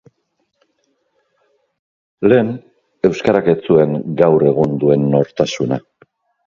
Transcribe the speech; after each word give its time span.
Lehen, 2.31 2.51
euskarak 3.11 3.53
ez 3.55 3.59
zuen 3.67 3.97
gaur 4.25 4.51
egun 4.55 4.77
duen 4.87 5.09
nortasuna. 5.15 5.83